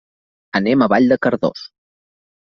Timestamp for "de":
1.11-1.17